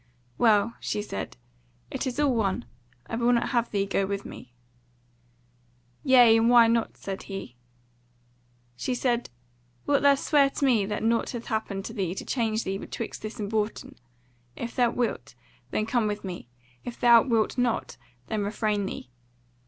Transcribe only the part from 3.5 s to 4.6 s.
thee go with me."